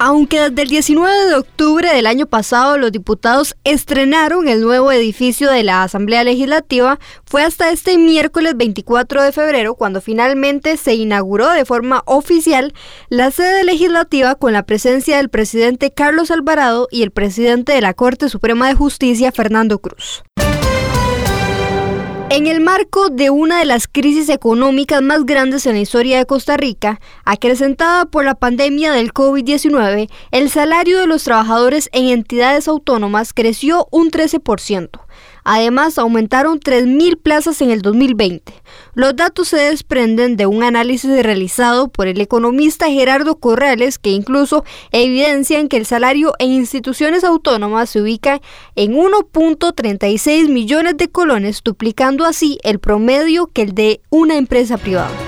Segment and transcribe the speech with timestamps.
[0.00, 5.50] Aunque desde el 19 de octubre del año pasado los diputados estrenaron el nuevo edificio
[5.50, 11.50] de la Asamblea Legislativa, fue hasta este miércoles 24 de febrero cuando finalmente se inauguró
[11.50, 12.74] de forma oficial
[13.08, 17.92] la sede legislativa con la presencia del presidente Carlos Alvarado y el presidente de la
[17.92, 20.22] Corte Suprema de Justicia, Fernando Cruz.
[22.30, 26.26] En el marco de una de las crisis económicas más grandes en la historia de
[26.26, 32.68] Costa Rica, acrecentada por la pandemia del COVID-19, el salario de los trabajadores en entidades
[32.68, 34.90] autónomas creció un 13%.
[35.50, 38.52] Además, aumentaron 3.000 plazas en el 2020.
[38.92, 44.62] Los datos se desprenden de un análisis realizado por el economista Gerardo Corrales que incluso
[44.92, 48.42] evidencian que el salario en instituciones autónomas se ubica
[48.76, 55.27] en 1.36 millones de colones, duplicando así el promedio que el de una empresa privada.